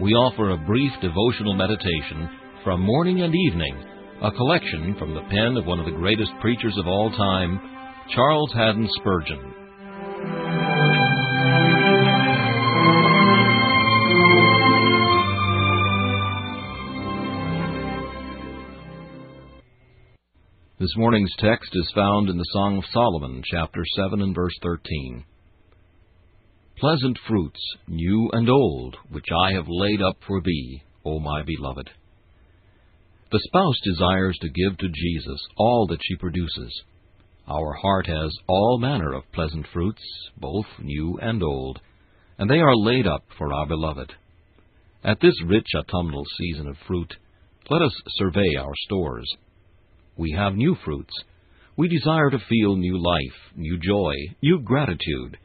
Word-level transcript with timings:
we 0.00 0.12
offer 0.12 0.50
a 0.50 0.56
brief 0.56 0.92
devotional 1.02 1.54
meditation 1.54 2.30
from 2.62 2.80
morning 2.80 3.22
and 3.22 3.34
evening, 3.34 3.84
a 4.22 4.30
collection 4.30 4.94
from 4.96 5.12
the 5.12 5.22
pen 5.22 5.56
of 5.56 5.66
one 5.66 5.80
of 5.80 5.86
the 5.86 5.98
greatest 5.98 6.30
preachers 6.40 6.76
of 6.78 6.86
all 6.86 7.10
time, 7.10 7.60
Charles 8.14 8.52
Haddon 8.52 8.88
Spurgeon. 9.00 9.54
This 20.78 20.94
morning's 20.96 21.34
text 21.38 21.70
is 21.72 21.90
found 21.92 22.28
in 22.28 22.38
the 22.38 22.46
Song 22.52 22.78
of 22.78 22.84
Solomon, 22.92 23.42
chapter 23.44 23.82
7 23.96 24.22
and 24.22 24.32
verse 24.32 24.54
13 24.62 25.24
pleasant 26.80 27.18
fruits, 27.26 27.60
new 27.86 28.30
and 28.32 28.48
old, 28.48 28.96
which 29.10 29.26
I 29.44 29.52
have 29.54 29.66
laid 29.68 30.00
up 30.00 30.18
for 30.26 30.40
thee, 30.40 30.82
O 31.04 31.18
my 31.18 31.42
beloved. 31.42 31.90
The 33.30 33.40
spouse 33.46 33.76
desires 33.84 34.38
to 34.40 34.48
give 34.48 34.78
to 34.78 34.88
Jesus 34.88 35.40
all 35.56 35.86
that 35.88 36.00
she 36.02 36.16
produces. 36.16 36.82
Our 37.48 37.74
heart 37.74 38.06
has 38.06 38.30
all 38.46 38.78
manner 38.78 39.12
of 39.12 39.30
pleasant 39.32 39.66
fruits, 39.72 40.02
both 40.38 40.66
new 40.80 41.18
and 41.20 41.42
old, 41.42 41.80
and 42.38 42.48
they 42.48 42.60
are 42.60 42.76
laid 42.76 43.06
up 43.06 43.24
for 43.36 43.52
our 43.52 43.66
beloved. 43.66 44.12
At 45.04 45.20
this 45.20 45.34
rich 45.46 45.68
autumnal 45.76 46.24
season 46.38 46.68
of 46.68 46.76
fruit, 46.86 47.12
let 47.70 47.82
us 47.82 47.92
survey 48.16 48.56
our 48.58 48.74
stores. 48.86 49.26
We 50.16 50.32
have 50.32 50.54
new 50.54 50.76
fruits. 50.84 51.12
We 51.76 51.88
desire 51.88 52.30
to 52.30 52.38
feel 52.48 52.76
new 52.76 52.98
life, 52.98 53.54
new 53.56 53.78
joy, 53.78 54.14
new 54.42 54.60
gratitude, 54.60 55.38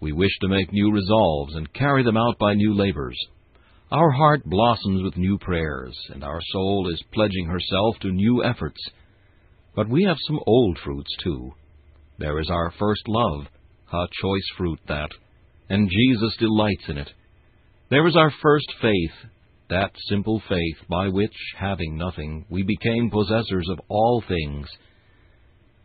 we 0.00 0.12
wish 0.12 0.30
to 0.40 0.48
make 0.48 0.72
new 0.72 0.92
resolves 0.92 1.54
and 1.54 1.72
carry 1.72 2.04
them 2.04 2.16
out 2.16 2.38
by 2.38 2.54
new 2.54 2.74
labors. 2.74 3.18
Our 3.90 4.10
heart 4.10 4.44
blossoms 4.44 5.02
with 5.02 5.16
new 5.16 5.38
prayers, 5.38 5.96
and 6.10 6.22
our 6.22 6.40
soul 6.52 6.90
is 6.92 7.02
pledging 7.12 7.46
herself 7.46 7.98
to 8.02 8.12
new 8.12 8.44
efforts. 8.44 8.80
But 9.74 9.88
we 9.88 10.04
have 10.04 10.18
some 10.26 10.40
old 10.46 10.78
fruits, 10.84 11.10
too. 11.22 11.52
There 12.18 12.38
is 12.38 12.50
our 12.50 12.72
first 12.78 13.02
love, 13.08 13.46
a 13.92 14.06
choice 14.22 14.48
fruit 14.56 14.78
that, 14.88 15.10
and 15.70 15.90
Jesus 15.90 16.36
delights 16.38 16.84
in 16.88 16.98
it. 16.98 17.10
There 17.90 18.06
is 18.06 18.16
our 18.16 18.32
first 18.42 18.66
faith, 18.82 19.30
that 19.70 19.92
simple 20.08 20.42
faith 20.48 20.76
by 20.88 21.08
which, 21.08 21.34
having 21.58 21.96
nothing, 21.96 22.44
we 22.50 22.62
became 22.62 23.10
possessors 23.10 23.68
of 23.70 23.80
all 23.88 24.22
things. 24.26 24.66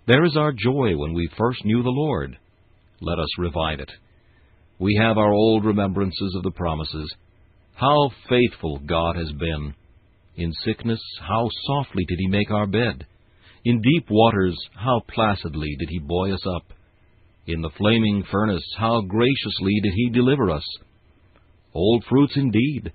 There 0.07 0.25
is 0.25 0.35
our 0.35 0.51
joy 0.51 0.97
when 0.97 1.13
we 1.13 1.30
first 1.38 1.63
knew 1.63 1.81
the 1.81 1.90
Lord. 1.90 2.38
Let 3.00 3.19
us 3.19 3.30
revive 3.38 3.80
it. 3.80 3.91
We 4.79 4.95
have 5.00 5.17
our 5.17 5.31
old 5.31 5.66
remembrances 5.66 6.34
of 6.35 6.44
the 6.44 6.51
promises. 6.51 7.13
How 7.75 8.11
faithful 8.29 8.79
God 8.79 9.16
has 9.16 9.31
been! 9.34 9.73
In 10.35 10.51
sickness, 10.66 11.01
how 11.22 11.47
softly 11.66 12.06
did 12.07 12.17
He 12.19 12.28
make 12.28 12.50
our 12.51 12.67
bed! 12.67 13.06
In 13.66 13.81
deep 13.81 14.09
waters, 14.09 14.57
how 14.73 15.01
placidly 15.07 15.75
did 15.79 15.89
He 15.89 16.00
buoy 16.00 16.31
us 16.33 16.45
up! 16.45 16.73
In 17.45 17.62
the 17.62 17.69
flaming 17.78 18.23
furnace, 18.31 18.63
how 18.78 19.01
graciously 19.01 19.79
did 19.83 19.94
He 19.94 20.09
deliver 20.09 20.50
us! 20.50 20.66
Old 21.73 22.03
fruits 22.06 22.35
indeed! 22.35 22.91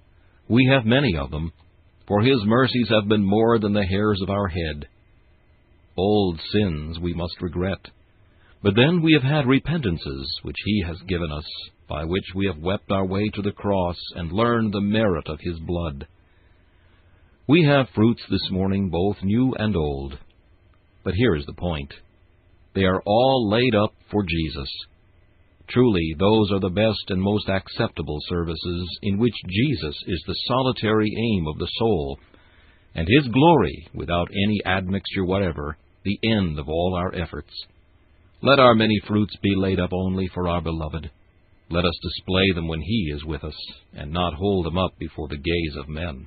We 0.49 0.67
have 0.73 0.85
many 0.85 1.17
of 1.17 1.31
them, 1.31 1.53
for 2.07 2.23
His 2.23 2.45
mercies 2.45 2.89
have 2.89 3.09
been 3.09 3.25
more 3.25 3.59
than 3.59 3.73
the 3.73 3.87
hairs 3.87 4.21
of 4.23 4.31
our 4.31 4.49
head. 4.49 4.89
Old 5.97 6.41
sins 6.53 6.99
we 6.99 7.13
must 7.15 7.41
regret, 7.41 7.91
but 8.63 8.75
then 8.75 9.03
we 9.03 9.13
have 9.13 9.23
had 9.23 9.47
repentances 9.47 10.41
which 10.43 10.57
He 10.65 10.83
has 10.87 10.97
given 11.07 11.31
us, 11.31 11.47
by 11.89 12.05
which 12.05 12.25
we 12.35 12.47
have 12.47 12.59
wept 12.59 12.91
our 12.91 13.07
way 13.07 13.29
to 13.35 13.43
the 13.43 13.53
cross 13.53 13.97
and 14.15 14.33
learned 14.33 14.73
the 14.73 14.81
merit 14.81 15.29
of 15.29 15.39
His 15.41 15.59
blood. 15.61 16.07
We 17.47 17.65
have 17.65 17.89
fruits 17.95 18.23
this 18.29 18.51
morning, 18.51 18.91
both 18.91 19.23
new 19.23 19.55
and 19.59 19.75
old. 19.77 20.19
But 21.05 21.15
here 21.15 21.35
is 21.35 21.47
the 21.47 21.55
point 21.55 21.93
they 22.75 22.85
are 22.85 23.03
all 23.07 23.49
laid 23.49 23.75
up 23.75 23.95
for 24.11 24.23
Jesus. 24.23 24.69
Truly, 25.69 26.15
those 26.19 26.51
are 26.53 26.61
the 26.61 26.69
best 26.69 27.05
and 27.09 27.21
most 27.21 27.49
acceptable 27.49 28.19
services 28.29 28.99
in 29.03 29.19
which 29.19 29.35
Jesus 29.49 29.97
is 30.07 30.23
the 30.27 30.37
solitary 30.47 31.11
aim 31.17 31.47
of 31.47 31.59
the 31.59 31.69
soul, 31.79 32.19
and 32.95 33.07
His 33.09 33.29
glory, 33.29 33.89
without 33.95 34.29
any 34.31 34.61
admixture 34.65 35.25
whatever, 35.25 35.77
the 36.05 36.19
end 36.23 36.59
of 36.59 36.69
all 36.69 36.95
our 36.97 37.15
efforts. 37.15 37.53
Let 38.41 38.61
our 38.61 38.75
many 38.75 39.01
fruits 39.07 39.35
be 39.43 39.55
laid 39.57 39.81
up 39.81 39.91
only 39.93 40.29
for 40.33 40.49
our 40.49 40.61
beloved. 40.61 41.11
Let 41.71 41.85
us 41.85 41.99
display 42.03 42.53
them 42.55 42.69
when 42.69 42.81
He 42.81 43.13
is 43.15 43.25
with 43.25 43.45
us, 43.45 43.57
and 43.93 44.13
not 44.13 44.35
hold 44.35 44.65
them 44.65 44.79
up 44.79 44.99
before 44.99 45.29
the 45.29 45.37
gaze 45.37 45.77
of 45.77 45.89
men. 45.89 46.27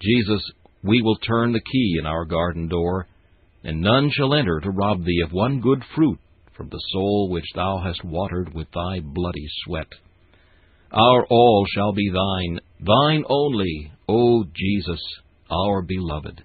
Jesus 0.00 0.42
we 0.82 1.02
will 1.02 1.16
turn 1.16 1.52
the 1.52 1.60
key 1.60 1.96
in 1.98 2.06
our 2.06 2.24
garden 2.24 2.68
door, 2.68 3.08
and 3.64 3.80
none 3.80 4.10
shall 4.10 4.34
enter 4.34 4.60
to 4.60 4.70
rob 4.70 5.04
thee 5.04 5.22
of 5.24 5.32
one 5.32 5.60
good 5.60 5.82
fruit 5.94 6.18
from 6.56 6.68
the 6.68 6.82
soul 6.92 7.28
which 7.30 7.44
thou 7.54 7.78
hast 7.84 8.04
watered 8.04 8.54
with 8.54 8.68
thy 8.72 9.00
bloody 9.00 9.46
sweat. 9.64 9.88
Our 10.92 11.26
all 11.26 11.66
shall 11.74 11.92
be 11.92 12.10
thine, 12.10 12.60
thine 12.80 13.24
only, 13.28 13.92
O 14.08 14.44
Jesus, 14.54 15.00
our 15.50 15.82
beloved. 15.82 16.44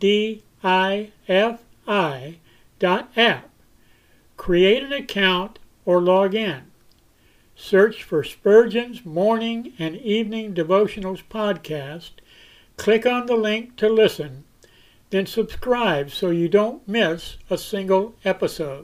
d 0.00 0.42
i 0.64 1.12
f 1.28 1.60
i 1.86 2.38
dot 2.78 3.10
app. 3.16 3.50
Create 4.38 4.82
an 4.82 4.94
account 4.94 5.58
or 5.84 6.00
log 6.00 6.34
in. 6.34 6.62
Search 7.54 8.02
for 8.02 8.24
Spurgeon's 8.24 9.04
Morning 9.04 9.74
and 9.78 9.96
Evening 9.96 10.54
Devotionals 10.54 11.22
podcast. 11.30 12.12
Click 12.78 13.04
on 13.04 13.26
the 13.26 13.36
link 13.36 13.76
to 13.76 13.90
listen, 13.90 14.44
then 15.10 15.26
subscribe 15.26 16.10
so 16.10 16.30
you 16.30 16.48
don't 16.48 16.88
miss 16.88 17.36
a 17.50 17.58
single 17.58 18.14
episode. 18.24 18.78